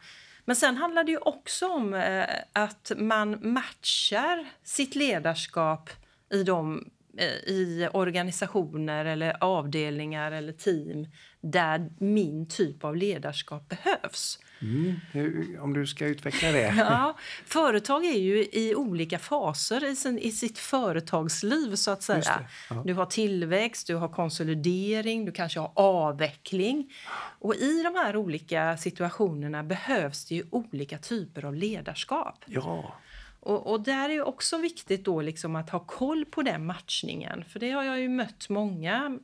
Men 0.50 0.56
sen 0.56 0.76
handlar 0.76 1.04
det 1.04 1.12
ju 1.12 1.18
också 1.18 1.68
om 1.68 1.94
eh, 1.94 2.24
att 2.52 2.92
man 2.96 3.52
matchar 3.52 4.46
sitt 4.62 4.94
ledarskap 4.94 5.90
i, 6.32 6.42
de, 6.42 6.90
eh, 7.18 7.26
i 7.26 7.88
organisationer 7.92 9.04
eller 9.04 9.36
avdelningar 9.44 10.32
eller 10.32 10.52
team 10.52 11.06
där 11.40 11.90
min 11.98 12.48
typ 12.48 12.84
av 12.84 12.96
ledarskap 12.96 13.68
behövs. 13.68 14.38
Mm. 14.62 15.00
Hur, 15.12 15.60
om 15.60 15.74
du 15.74 15.86
ska 15.86 16.06
utveckla 16.06 16.52
det. 16.52 16.74
Ja, 16.78 17.16
företag 17.44 18.04
är 18.04 18.18
ju 18.18 18.48
i 18.52 18.74
olika 18.74 19.18
faser 19.18 19.84
i, 19.84 19.96
sin, 19.96 20.18
i 20.18 20.32
sitt 20.32 20.58
företagsliv. 20.58 21.74
så 21.74 21.90
att 21.90 22.02
säga. 22.02 22.48
ja. 22.70 22.82
Du 22.86 22.94
har 22.94 23.06
tillväxt, 23.06 23.86
du 23.86 23.94
har 23.94 24.08
konsolidering, 24.08 25.24
du 25.24 25.32
kanske 25.32 25.60
har 25.60 25.72
avveckling. 25.74 26.92
Och 27.38 27.54
I 27.54 27.82
de 27.82 27.94
här 27.94 28.16
olika 28.16 28.76
situationerna 28.76 29.62
behövs 29.62 30.24
det 30.24 30.34
ju 30.34 30.44
olika 30.50 30.98
typer 30.98 31.44
av 31.44 31.54
ledarskap. 31.54 32.44
Ja. 32.46 32.94
Och, 33.40 33.66
och 33.66 33.80
där 33.80 34.10
är 34.10 34.14
det 34.14 34.22
också 34.22 34.58
viktigt 34.58 35.04
då 35.04 35.20
liksom 35.20 35.56
att 35.56 35.70
ha 35.70 35.80
koll 35.80 36.24
på 36.24 36.42
den 36.42 36.66
matchningen. 36.66 37.44
För 37.44 37.60
det 37.60 37.70
har 37.70 37.84
jag 37.84 38.00
ju 38.00 38.08
mött 38.08 38.48
många 38.48 39.18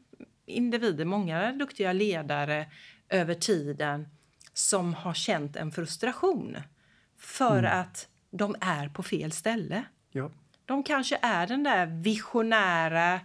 individer, 0.47 1.05
många 1.05 1.53
duktiga 1.53 1.93
ledare 1.93 2.67
över 3.09 3.35
tiden 3.35 4.09
som 4.59 4.95
har 4.95 5.15
känt 5.15 5.57
en 5.57 5.73
frustration 5.73 6.57
för 7.19 7.59
mm. 7.59 7.81
att 7.81 8.09
de 8.31 8.57
är 8.61 8.89
på 8.89 9.03
fel 9.03 9.33
ställe. 9.33 9.85
Ja. 10.13 10.31
De 10.65 10.83
kanske 10.83 11.19
är 11.23 11.47
den 11.47 11.63
där 11.63 11.87
visionära, 11.87 13.21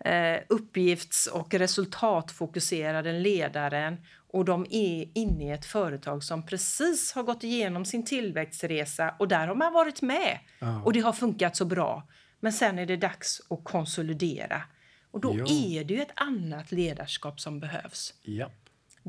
eh, 0.00 0.40
uppgifts 0.48 1.26
och 1.26 1.54
resultatfokuserade 1.54 3.12
ledaren 3.12 3.96
och 4.32 4.44
de 4.44 4.66
är 4.70 5.08
inne 5.14 5.44
i 5.44 5.50
ett 5.50 5.64
företag 5.64 6.24
som 6.24 6.46
precis 6.46 7.12
har 7.12 7.22
gått 7.22 7.44
igenom 7.44 7.84
sin 7.84 8.04
tillväxtresa 8.04 9.14
och 9.18 9.28
där 9.28 9.46
har 9.46 9.54
man 9.54 9.72
varit 9.72 10.02
med 10.02 10.38
ja. 10.58 10.82
och 10.82 10.92
det 10.92 11.00
har 11.00 11.12
funkat 11.12 11.56
så 11.56 11.64
bra. 11.64 12.08
Men 12.40 12.52
sen 12.52 12.78
är 12.78 12.86
det 12.86 12.96
dags 12.96 13.40
att 13.50 13.64
konsolidera 13.64 14.62
och 15.10 15.20
då 15.20 15.34
ja. 15.38 15.46
är 15.48 15.84
det 15.84 15.94
ju 15.94 16.00
ett 16.00 16.12
annat 16.14 16.72
ledarskap 16.72 17.40
som 17.40 17.60
behövs. 17.60 18.14
Ja. 18.22 18.50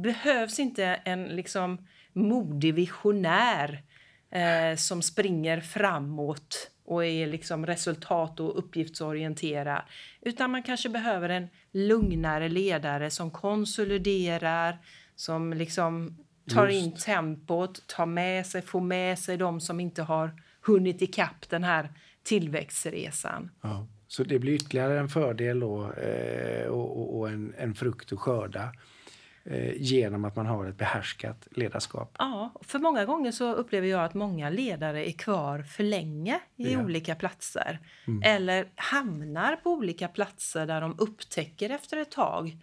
Behövs 0.01 0.60
inte 0.60 0.86
en 0.86 1.24
liksom 1.24 1.88
modig 2.13 2.74
visionär 2.74 3.84
eh, 4.32 4.75
som 4.75 5.01
springer 5.01 5.62
framåt 5.62 6.72
och 6.86 7.06
är 7.06 7.27
liksom 7.27 7.66
resultat 7.66 8.39
och 8.39 8.60
uppgiftsorienterad. 8.60 9.82
Utan 10.22 10.51
man 10.51 10.63
kanske 10.63 10.89
behöver 10.89 11.30
en 11.30 11.48
lugnare 11.72 12.50
ledare 12.50 13.10
som 13.10 13.32
konsoliderar, 13.32 14.77
som 15.16 15.54
liksom 15.54 16.18
tar 16.50 16.68
Just. 16.68 16.86
in 16.86 16.96
tempot, 16.96 17.88
tar 17.88 18.06
med 18.06 18.46
sig, 18.46 18.62
får 18.62 18.82
med 18.82 19.20
sig 19.20 19.38
de 19.38 19.62
som 19.62 19.80
inte 19.80 20.04
har 20.04 20.42
hunnit 20.62 21.01
ikapp 21.01 21.50
den 21.50 21.63
här 21.63 21.89
tillväxtresan. 22.24 23.51
Ja. 23.62 23.88
Så 24.08 24.24
det 24.24 24.39
blir 24.39 24.54
ytterligare 24.54 25.00
en 25.00 25.10
fördel 25.10 25.60
då, 25.60 25.94
eh, 25.94 26.68
och, 26.68 27.18
och, 27.20 27.30
en, 27.30 27.54
en 27.58 27.75
frukt 27.75 28.13
att 28.13 28.20
skörda 28.20 28.72
genom 29.75 30.25
att 30.25 30.36
man 30.36 30.46
har 30.46 30.66
ett 30.66 30.77
behärskat 30.77 31.48
ledarskap. 31.51 32.16
Ja, 32.20 32.51
för 32.62 32.80
många 32.80 33.06
gånger 33.06 33.32
så 33.32 33.54
upplever 33.54 33.88
jag 33.88 34.04
att 34.04 34.13
många 34.13 34.50
ledare 34.50 35.10
är 35.10 35.12
kvar 35.12 35.62
för 35.62 35.84
länge 35.84 36.39
i 36.56 36.74
ja. 36.74 36.84
olika 36.84 37.16
platser. 37.16 37.80
Mm. 38.08 38.24
Eller 38.24 38.68
hamnar 38.75 39.56
på 39.56 39.72
olika 39.72 40.08
platser 40.08 40.66
där 40.66 40.82
de 40.82 40.96
upptäcker 40.98 41.70
efter 41.70 41.98
ett 41.98 42.12
tag 42.12 42.58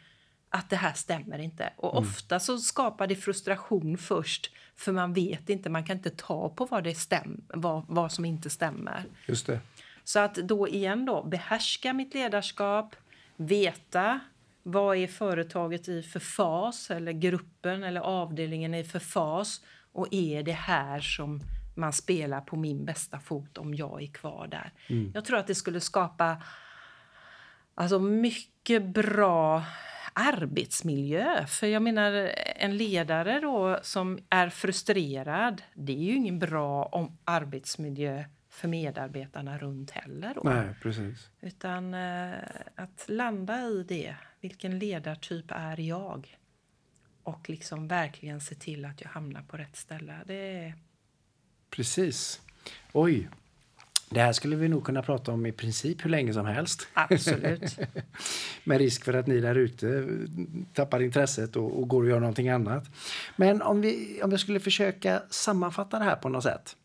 att 0.49 0.71
det 0.71 0.77
här 0.77 0.93
stämmer 0.93 1.39
inte. 1.39 1.73
Och 1.77 1.93
mm. 1.97 2.09
ofta 2.09 2.41
så 2.41 2.59
skapar 2.59 3.07
det 3.07 3.17
frustration 3.17 3.99
först 3.99 4.51
för 4.77 4.93
man 4.93 5.13
vet 5.13 5.51
inte, 5.51 5.71
man 5.71 5.85
kan 5.85 5.97
inte 5.97 6.11
ta 6.11 6.49
på 6.49 6.67
vad, 6.67 6.85
det 6.85 6.95
stäm, 6.95 7.45
vad, 7.49 7.85
vad 7.89 8.13
som 8.13 8.25
inte 8.25 8.51
stämmer. 8.51 9.05
Just 9.27 9.47
det. 9.47 9.61
Så 10.05 10.19
att 10.19 10.35
då 10.35 10.69
igen 10.69 11.05
då, 11.05 11.23
behärska 11.23 11.93
mitt 11.93 12.15
ledarskap, 12.15 12.97
veta 13.37 14.21
vad 14.67 14.97
är 14.97 15.07
företaget 15.07 15.89
i 15.89 16.03
för 16.03 16.21
fas 16.21 16.91
eller 16.91 17.13
gruppen 17.13 17.85
eller 17.85 18.01
avdelningen 18.01 18.75
i 18.75 18.85
för 18.85 18.99
fas 18.99 19.61
och 19.93 20.09
är 20.11 20.43
det 20.43 20.53
här 20.53 21.01
som 21.01 21.41
man 21.75 21.93
spelar 21.93 22.41
på 22.41 22.57
min 22.57 22.85
bästa 22.85 23.21
fot 23.21 23.59
om 23.59 23.75
jag 23.75 24.03
är 24.03 24.07
kvar 24.07 24.47
där. 24.47 24.73
Mm. 24.87 25.11
Jag 25.15 25.25
tror 25.25 25.39
att 25.39 25.47
det 25.47 25.55
skulle 25.55 25.81
skapa 25.81 26.43
alltså 27.75 27.99
mycket 27.99 28.83
bra 28.83 29.63
arbetsmiljö. 30.13 31.47
För 31.47 31.67
jag 31.67 31.83
menar, 31.83 32.13
en 32.57 32.77
ledare 32.77 33.41
då 33.41 33.79
som 33.83 34.19
är 34.31 34.49
frustrerad, 34.49 35.63
det 35.75 35.93
är 35.93 36.03
ju 36.03 36.15
ingen 36.15 36.39
bra 36.39 36.85
om 36.85 37.19
arbetsmiljö 37.25 38.25
för 38.55 38.69
medarbetarna 38.69 39.59
runt 39.59 39.91
heller. 39.91 40.35
Då. 40.35 40.41
Nej, 40.45 40.69
precis. 40.83 41.31
Utan 41.41 41.95
eh, 41.95 42.33
att 42.75 43.05
landa 43.09 43.69
i 43.69 43.85
det. 43.89 44.17
Vilken 44.41 44.79
ledartyp 44.79 45.45
är 45.49 45.81
jag? 45.81 46.39
Och 47.23 47.51
liksom 47.51 47.89
verkligen 47.89 48.41
se 48.41 48.55
till 48.55 48.85
att 48.85 49.01
jag 49.01 49.09
hamnar 49.09 49.43
på 49.43 49.57
rätt 49.57 49.77
ställe. 49.77 50.15
Det 50.27 50.35
är... 50.35 50.75
Precis. 51.71 52.41
Oj. 52.93 53.29
Det 54.11 54.21
här 54.21 54.33
skulle 54.33 54.57
vi 54.57 54.69
nog 54.69 54.85
kunna 54.85 55.03
prata 55.03 55.33
om 55.33 55.47
i 55.47 55.53
princip 55.53 56.05
hur 56.05 56.11
länge 56.11 56.33
som 56.33 56.47
helst. 56.47 56.89
Absolut. 56.95 57.79
Med 58.65 58.79
risk 58.79 59.05
för 59.05 59.15
att 59.15 59.27
ni 59.27 59.41
där 59.41 59.55
ute 59.55 60.09
tappar 60.73 61.03
intresset 61.03 61.57
och, 61.57 61.79
och 61.79 61.89
går 61.89 62.03
och 62.03 62.09
gör 62.09 62.21
någonting 62.21 62.49
annat. 62.49 62.85
Men 63.37 63.63
om 63.63 63.81
vi, 63.81 64.23
om 64.23 64.31
vi 64.31 64.39
skulle 64.39 64.61
försöka 64.61 65.23
sammanfatta 65.31 65.99
det 65.99 66.05
här 66.05 66.17
på 66.17 66.29
något 66.29 66.43
sätt 66.43 66.77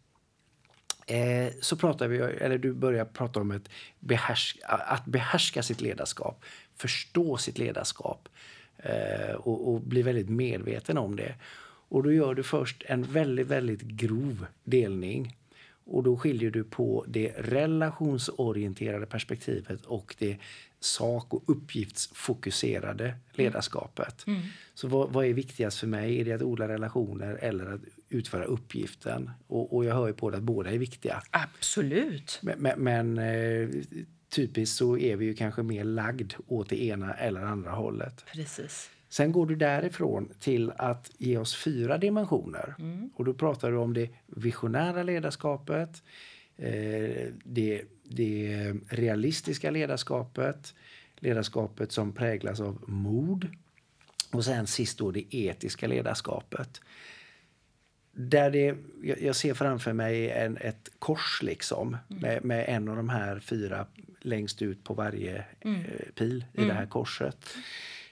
eh, 1.10 1.54
så 1.62 1.78
pratar 1.78 2.08
vi, 2.08 2.18
eller 2.18 2.58
du 2.58 2.74
börjar 2.74 3.06
prata 3.06 3.42
om 3.42 3.52
ett 3.52 3.70
behärsk, 4.00 4.60
att 4.64 5.06
behärska 5.06 5.64
sitt 5.64 5.82
ledarskap, 5.82 6.44
förstå 6.76 7.38
sitt 7.38 7.58
ledarskap 7.58 8.30
eh, 8.78 9.36
och, 9.36 9.74
och, 9.74 9.82
bli 9.82 10.02
väldigt 10.02 10.30
medveten 10.30 10.98
om 10.98 11.16
det. 11.16 11.36
Och 11.90 12.04
då 12.04 12.12
gör 12.12 12.34
du 12.34 12.44
först 12.44 12.84
en 12.88 13.04
väldigt, 13.04 13.48
väldigt 13.48 13.82
grov 13.82 14.46
delning. 14.64 15.36
Och 15.86 16.04
då 16.04 16.18
skiljer 16.18 16.52
du 16.52 16.64
på 16.64 17.06
det 17.08 17.34
relationsorienterade 17.38 19.06
perspektivet 19.06 19.86
och 19.86 20.16
det 20.20 20.38
sak 20.80 21.34
och 21.34 21.44
uppgiftsfokuserade 21.48 23.16
ledarskapet. 23.34 24.28
Mm. 24.28 24.42
Så 24.74 24.88
vad, 24.88 25.10
vad, 25.10 25.26
är 25.26 25.34
viktigast 25.34 25.80
för 25.80 25.88
mig? 25.88 26.22
Är 26.22 26.26
det 26.26 26.34
att 26.34 26.42
odla 26.42 26.68
relationer 26.68 27.36
eller 27.36 27.66
att 27.66 27.82
utföra 28.10 28.44
uppgiften? 28.44 29.32
Och, 29.48 29.76
och 29.76 29.86
jag 29.86 29.96
hör 29.96 30.08
ju 30.08 30.14
på 30.14 30.30
det 30.30 30.38
att 30.38 30.44
båda 30.44 30.72
är 30.72 30.78
viktiga. 30.78 31.22
Absolut. 31.32 32.40
Men, 32.42 32.60
men, 32.60 32.80
men 32.80 33.18
eh, 33.18 33.70
typiskt 34.30 34.78
så 34.78 34.98
är 34.98 35.16
vi 35.16 35.26
ju 35.26 35.34
kanske 35.34 35.64
mer 35.64 35.84
lagd 35.84 36.34
åt 36.48 36.70
det 36.70 36.84
ena 36.84 37.14
eller 37.14 37.42
andra 37.42 37.72
hållet. 37.72 38.26
Precis. 38.34 38.90
Sen 39.10 39.32
går 39.32 39.46
du 39.46 39.56
därifrån 39.56 40.30
till 40.40 40.72
att 40.78 41.12
ge 41.18 41.38
oss 41.38 41.56
fyra 41.56 41.98
dimensioner. 41.98 42.76
Mm. 42.80 43.10
Och 43.16 43.26
då 43.26 43.34
pratar 43.34 43.72
du 43.72 43.78
om 43.78 43.94
det 43.94 44.10
visionära 44.28 45.04
ledarskapet, 45.04 46.04
eh, 46.58 47.28
det, 47.44 47.82
det 48.04 48.74
realistiska 48.90 49.72
ledarskapet, 49.72 50.76
ledarskapet 51.16 51.92
som 51.92 52.14
präglas 52.14 52.60
av 52.60 52.84
mod 52.90 53.48
och 54.32 54.46
sen 54.46 54.68
sist 54.68 54.98
då 54.98 55.12
det 55.12 55.36
etiska 55.36 55.88
ledarskapet. 55.88 56.82
Där 58.22 58.52
det, 58.52 58.76
jag 59.22 59.36
ser 59.36 59.54
framför 59.54 59.94
mig 59.94 60.32
en, 60.32 60.58
ett 60.58 60.90
kors 61.00 61.40
liksom 61.44 61.98
mm. 62.10 62.22
med, 62.22 62.46
med, 62.46 62.66
en 62.68 62.88
av 62.88 62.96
de 62.96 63.10
här 63.10 63.40
fyra 63.40 63.88
längst 64.22 64.62
ut 64.62 64.84
på 64.84 64.94
varje 64.94 65.46
mm. 65.62 65.82
eh, 65.82 66.12
pil 66.16 66.46
i 66.54 66.58
mm. 66.58 66.68
det 66.70 66.74
här 66.74 66.86
korset. 66.86 67.46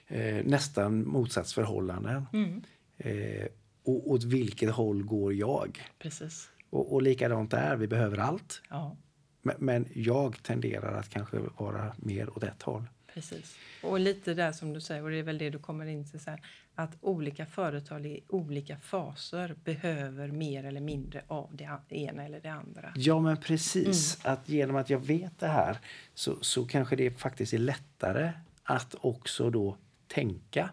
Eh, 0.06 0.44
nästan 0.44 1.08
motsatsförhållanden. 1.08 2.26
Mm. 2.32 2.62
Eh, 2.98 3.46
och 3.84 4.10
åt 4.10 4.24
vilket 4.24 4.70
håll 4.70 5.02
går 5.02 5.34
jag? 5.34 5.80
Precis. 5.98 6.50
Och, 6.70 6.92
och 6.92 7.02
likadant 7.02 7.50
där, 7.50 7.76
vi 7.76 7.86
behöver 7.86 8.18
allt. 8.18 8.62
Ja. 8.68 8.96
Men, 9.42 9.56
men, 9.58 9.86
jag 9.94 10.42
tenderar 10.42 10.98
att 10.98 11.08
kanske 11.08 11.38
vara 11.38 11.94
mer 11.98 12.36
åt 12.36 12.42
ett 12.42 12.62
håll. 12.62 12.84
Precis. 13.14 13.56
Och 13.82 14.00
lite 14.00 14.34
där 14.34 14.52
som 14.52 14.72
du 14.72 14.80
säger, 14.80 15.02
och 15.02 15.10
det 15.10 15.16
är 15.16 15.22
väl 15.22 15.38
det 15.38 15.50
du 15.50 15.58
kommer 15.58 15.86
in 15.86 16.10
till 16.10 16.20
sen, 16.20 16.38
att 16.78 16.96
olika 17.00 17.46
företag 17.46 18.06
i 18.06 18.20
olika 18.28 18.76
faser 18.76 19.54
behöver 19.64 20.28
mer 20.28 20.64
eller 20.64 20.80
mindre 20.80 21.22
av 21.26 21.56
det 21.56 21.78
ena 21.88 22.24
eller 22.24 22.40
det 22.40 22.48
andra. 22.48 22.92
Ja, 22.96 23.20
men 23.20 23.36
precis. 23.36 24.24
Mm. 24.24 24.34
Att 24.34 24.48
genom 24.48 24.76
att 24.76 24.90
jag 24.90 25.06
vet 25.06 25.38
det 25.38 25.48
här 25.48 25.78
så, 26.14 26.38
så 26.40 26.64
kanske 26.64 26.96
det 26.96 27.10
faktiskt 27.10 27.52
är 27.52 27.58
lättare 27.58 28.32
att 28.62 28.94
också 29.00 29.50
då 29.50 29.76
tänka 30.06 30.70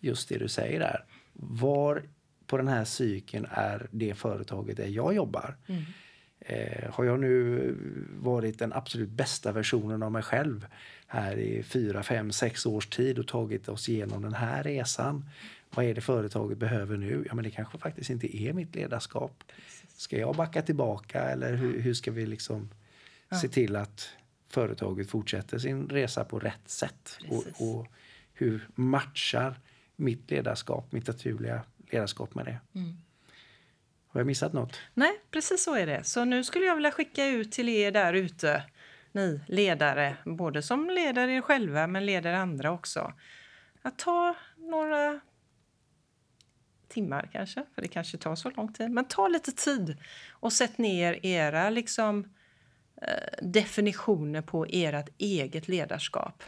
just 0.00 0.28
det 0.28 0.38
du 0.38 0.48
säger 0.48 0.80
där. 0.80 1.04
Var 1.32 2.02
på 2.46 2.56
den 2.56 2.68
här 2.68 2.84
cykeln 2.84 3.46
är 3.50 3.88
det 3.90 4.14
företaget 4.14 4.76
där 4.76 4.86
jag 4.86 5.14
jobbar? 5.14 5.56
Mm. 5.66 5.82
Eh, 6.46 6.90
har 6.90 7.04
jag 7.04 7.20
nu 7.20 7.76
varit 8.20 8.58
den 8.58 8.72
absolut 8.72 9.10
bästa 9.10 9.52
versionen 9.52 10.02
av 10.02 10.12
mig 10.12 10.22
själv 10.22 10.66
här 11.06 11.36
i 11.36 11.62
fyra, 11.62 12.02
fem, 12.02 12.32
sex 12.32 12.66
års 12.66 12.86
tid 12.86 13.18
och 13.18 13.28
tagit 13.28 13.68
oss 13.68 13.88
igenom 13.88 14.22
den 14.22 14.34
här 14.34 14.62
resan? 14.62 15.24
Vad 15.74 15.84
är 15.84 15.94
det 15.94 16.00
företaget 16.00 16.58
behöver 16.58 16.96
nu? 16.96 17.24
Ja, 17.28 17.34
men 17.34 17.44
det 17.44 17.50
kanske 17.50 17.78
faktiskt 17.78 18.10
inte 18.10 18.36
är 18.36 18.52
mitt 18.52 18.74
ledarskap. 18.74 19.44
Ska 19.96 20.18
jag 20.18 20.36
backa 20.36 20.62
tillbaka 20.62 21.20
eller 21.20 21.54
hur, 21.54 21.80
hur 21.80 21.94
ska 21.94 22.10
vi 22.10 22.26
liksom 22.26 22.68
ja. 23.28 23.36
se 23.36 23.48
till 23.48 23.76
att 23.76 24.08
företaget 24.48 25.10
fortsätter 25.10 25.58
sin 25.58 25.88
resa 25.88 26.24
på 26.24 26.38
rätt 26.38 26.68
sätt? 26.68 27.18
Och, 27.28 27.44
och, 27.58 27.86
hur 28.34 28.68
matchar 28.74 29.60
mitt 29.96 30.30
ledarskap, 30.30 30.92
mitt 30.92 31.06
naturliga 31.06 31.62
ledarskap 31.90 32.34
med 32.34 32.44
det? 32.44 32.58
Mm. 32.74 32.96
Har 34.12 34.20
jag 34.20 34.26
missat 34.26 34.52
något? 34.52 34.80
Nej, 34.94 35.20
precis 35.30 35.64
så 35.64 35.74
är 35.74 35.86
det. 35.86 36.04
Så 36.04 36.24
nu 36.24 36.44
skulle 36.44 36.64
jag 36.64 36.74
vilja 36.74 36.90
skicka 36.90 37.26
ut 37.26 37.52
till 37.52 37.68
er 37.68 37.90
där 37.90 38.12
ute, 38.12 38.62
ni 39.12 39.40
ledare, 39.48 40.16
både 40.24 40.62
som 40.62 40.90
leder 40.90 41.28
er 41.28 41.40
själva 41.40 41.86
men 41.86 42.06
leder 42.06 42.32
andra 42.32 42.72
också. 42.72 43.12
Att 43.82 43.98
ta 43.98 44.34
några 44.56 45.20
timmar 46.88 47.28
kanske, 47.32 47.64
för 47.74 47.82
det 47.82 47.88
kanske 47.88 48.18
tar 48.18 48.34
så 48.34 48.50
lång 48.50 48.72
tid. 48.72 48.90
Men 48.90 49.04
ta 49.04 49.28
lite 49.28 49.52
tid 49.52 49.96
och 50.30 50.52
sätt 50.52 50.78
ner 50.78 51.26
era 51.26 51.70
liksom, 51.70 52.24
eh, 53.02 53.46
definitioner 53.48 54.42
på 54.42 54.66
ert 54.68 55.08
eget 55.18 55.68
ledarskap. 55.68 56.42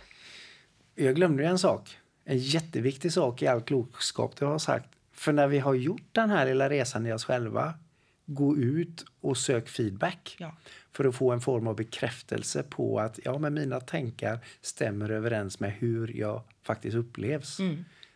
Jag 0.95 1.15
glömde 1.15 1.47
en 1.47 1.59
sak. 1.59 1.99
En 2.25 2.39
jätteviktig 2.39 3.13
sak 3.13 3.43
i 3.43 3.47
all 3.47 3.61
klokskap 3.61 4.37
du 4.37 4.45
har 4.45 4.59
sagt. 4.59 4.89
För 5.15 5.33
när 5.33 5.49
vi 5.49 5.59
har 5.59 5.75
gjort 5.75 6.09
den 6.13 6.31
här 6.31 6.47
lilla 6.47 6.69
resan 6.69 7.07
i 7.07 7.13
oss 7.13 7.25
själva, 7.25 7.75
gå 8.27 8.57
ut 8.57 9.05
och 9.21 9.37
sök 9.37 9.69
feedback. 9.69 10.37
Ja. 10.39 10.57
För 10.93 11.05
att 11.05 11.15
få 11.15 11.33
en 11.33 11.41
form 11.41 11.67
av 11.67 11.77
bekräftelse 11.77 12.63
på 12.63 13.01
att 13.01 13.19
ja, 13.25 13.39
men 13.39 13.55
mina 13.55 13.81
tankar 13.81 14.39
stämmer 14.61 15.11
överens 15.11 15.61
med 15.61 15.73
hur 15.73 16.17
jag 16.17 16.43
faktiskt 16.63 16.97
upplevs. 16.97 17.59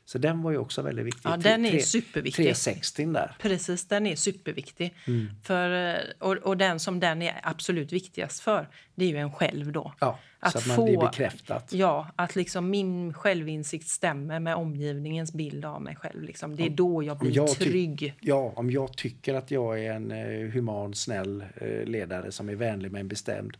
Så 0.09 0.19
den 0.19 0.43
var 0.43 0.51
ju 0.51 0.59
också 0.59 0.83
väldigt 0.83 1.07
viktig. 1.07 1.21
Ja, 1.31 1.37
den 1.37 1.65
är 1.67 1.79
superviktig. 1.79 2.45
360 2.45 3.07
där. 3.13 3.37
Precis, 3.39 3.89
den 3.89 4.07
är 4.07 4.17
superviktig. 4.17 4.95
För, 5.43 5.95
eh, 5.95 6.01
och, 6.19 6.37
och 6.37 6.57
den 6.57 6.81
som 6.81 7.01
den 7.01 7.23
är 7.23 7.41
absolut 7.43 7.93
viktigast 7.93 8.41
för, 8.41 8.69
det 8.95 9.05
är 9.05 9.09
ju 9.09 9.17
en 9.17 9.33
själv 9.33 9.73
då. 9.73 9.93
Ja, 10.01 10.19
Att 10.41 10.53
så 10.53 10.59
att 10.59 10.67
man 10.67 10.77
få- 10.77 10.85
blir 10.85 10.99
bekräftat. 10.99 11.73
Ja, 11.73 12.11
att 12.17 12.37
liksom 12.37 12.71
min 12.71 13.15
självinsikt 13.15 13.89
stämmer 13.89 14.41
med 14.41 14.55
omgivningens 14.55 15.33
bild 15.33 15.65
av 15.65 15.83
mig 15.83 15.97
själv. 15.97 16.23
Liksom. 16.23 16.57
Det 16.57 16.67
är 16.67 16.71
då 16.71 17.03
jag 17.03 17.19
blir 17.19 17.37
jag 17.37 17.49
trygg. 17.49 18.15
Ja, 18.21 18.53
om 18.57 18.71
jag 18.71 18.97
tycker 18.97 19.35
att 19.35 19.51
jag 19.51 19.85
är 19.85 19.93
en 19.93 20.11
eh, 20.11 20.51
human, 20.51 20.95
snäll 20.95 21.45
eh, 21.57 21.85
ledare 21.85 22.33
som 22.33 22.49
är 22.49 22.55
vänlig 22.55 22.93
men 22.93 23.09
bestämd. 23.09 23.57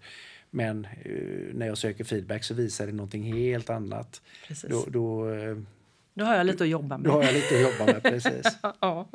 Men 0.51 0.85
eh, 0.85 1.13
när 1.55 1.67
jag 1.67 1.79
söker 1.79 2.05
feedback 2.05 2.45
så 2.45 2.55
visar 2.55 2.87
det 2.87 2.93
någonting 2.93 3.33
helt 3.33 3.71
annat. 3.71 4.23
Precis. 4.49 4.71
Då, 4.71 4.85
då, 4.89 5.31
eh, 5.35 5.57
Då 6.19 6.25
har 6.25 6.35
jag 6.35 6.47
lite 6.47 6.65
att 6.65 6.71
jobba 6.71 6.99
med. 6.99 7.11
då 7.11 7.13
har 7.13 7.23
jag 7.23 7.35
lite 7.35 7.55
att 7.55 7.61
jobba 7.61 7.93
med. 7.93 8.03
Precis. 8.03 8.59
Ja. 8.81 9.09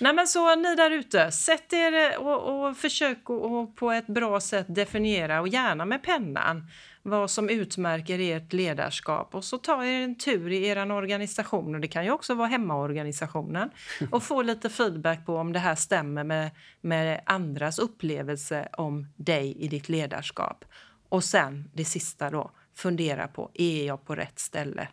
Nej, 0.00 0.14
men 0.14 0.26
så 0.26 0.54
ni 0.54 0.74
där 0.74 0.90
ute, 0.90 1.32
sätt 1.32 1.72
er 1.72 2.18
och, 2.18 2.66
och 2.68 2.76
försök 2.76 3.18
att 3.30 3.76
på 3.76 3.90
ett 3.90 4.06
bra 4.06 4.40
sätt 4.40 4.66
definiera, 4.68 5.40
och 5.40 5.48
gärna 5.48 5.84
med 5.84 6.02
pennan, 6.02 6.66
vad 7.02 7.30
som 7.30 7.48
utmärker 7.48 8.18
ert 8.18 8.52
ledarskap. 8.52 9.34
Och 9.34 9.44
så 9.44 9.58
ta 9.58 9.84
er 9.84 10.00
en 10.00 10.14
tur 10.14 10.52
i 10.52 10.66
er 10.66 10.92
organisation, 10.92 11.74
och 11.74 11.80
det 11.80 11.88
kan 11.88 12.04
ju 12.04 12.10
också 12.10 12.34
vara 12.34 12.48
hemmaorganisationen, 12.48 13.70
och 14.10 14.22
få 14.22 14.42
lite 14.42 14.70
feedback 14.70 15.26
på 15.26 15.36
om 15.36 15.52
det 15.52 15.58
här 15.58 15.74
stämmer 15.74 16.24
med, 16.24 16.50
med 16.80 17.20
andras 17.26 17.78
upplevelse 17.78 18.68
om 18.72 19.06
dig 19.16 19.56
i 19.58 19.68
ditt 19.68 19.88
ledarskap. 19.88 20.64
Och 21.08 21.24
sen 21.24 21.70
det 21.74 21.84
sista 21.84 22.30
då, 22.30 22.50
fundera 22.74 23.28
på, 23.28 23.50
är 23.54 23.86
jag 23.86 24.06
på 24.06 24.14
rätt 24.14 24.38
ställe 24.38 24.88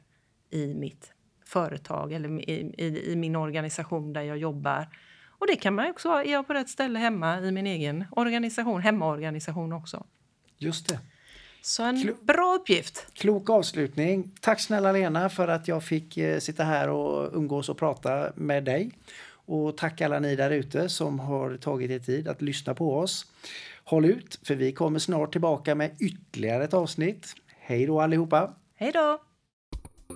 i 0.50 0.74
mitt 0.74 1.13
företag 1.51 2.13
eller 2.13 2.50
i, 2.50 2.74
i, 2.77 3.12
i 3.12 3.15
min 3.15 3.36
organisation 3.36 4.13
där 4.13 4.22
jag 4.22 4.38
jobbar. 4.38 4.88
Och 5.29 5.48
det 5.48 5.55
kan 5.55 5.75
man 5.75 5.89
också 5.89 6.10
ha. 6.10 6.24
Är 6.24 6.31
jag 6.31 6.48
på 6.48 6.53
rätt 6.53 6.70
ställe 6.70 7.00
hemma 7.00 7.39
i 7.39 7.51
min 7.51 7.67
egen 7.67 8.05
organisation, 8.12 8.81
hemmaorganisation 8.81 9.74
också? 9.74 10.05
Just 10.58 10.89
det. 10.89 11.00
Så 11.62 11.84
en 11.84 11.98
Klo- 11.98 12.24
bra 12.25 12.55
uppgift. 12.55 13.08
Klok 13.13 13.50
avslutning. 13.50 14.31
Tack 14.41 14.60
snälla 14.60 14.91
Lena 14.91 15.29
för 15.29 15.48
att 15.48 15.67
jag 15.67 15.84
fick 15.84 16.17
eh, 16.17 16.39
sitta 16.39 16.63
här 16.63 16.89
och 16.89 17.36
umgås 17.38 17.70
och 17.70 17.77
prata 17.77 18.31
med 18.36 18.63
dig. 18.63 18.91
Och 19.46 19.77
tack 19.77 20.01
alla 20.01 20.20
ni 20.20 20.36
där 20.36 20.51
ute 20.51 20.89
som 20.89 21.20
har 21.20 21.58
tagit 21.58 21.91
er 21.91 22.00
tid 22.00 22.27
att 22.27 22.41
lyssna 22.41 22.74
på 22.74 22.98
oss. 22.98 23.25
Håll 23.84 24.05
ut, 24.05 24.39
för 24.43 24.55
vi 24.55 24.72
kommer 24.72 25.00
snart 25.00 25.31
tillbaka 25.31 25.75
med 25.75 25.91
ytterligare 26.00 26.63
ett 26.63 26.74
avsnitt. 26.74 27.34
Hej 27.60 27.86
då 27.86 28.01
allihopa! 28.01 28.53
Hej 28.75 28.91
då! 28.91 29.20